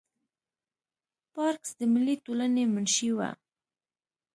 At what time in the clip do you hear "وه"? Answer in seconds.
3.17-3.29